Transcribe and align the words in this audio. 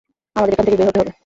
আমাদের 0.35 0.53
এখান 0.53 0.65
থেকে 0.65 0.77
বের 0.79 0.89
হতে 0.89 0.99
হবে! 1.01 1.11